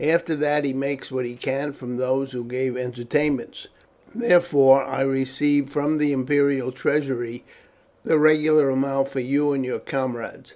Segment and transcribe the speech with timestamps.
[0.00, 3.68] After that he makes what he can from those who give entertainments.
[4.14, 7.42] Therefore I received from the imperial treasury
[8.04, 10.52] the regular amount for you and your comrades.